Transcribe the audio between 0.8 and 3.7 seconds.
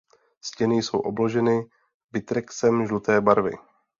obloženy Vitrexem žluté barvy.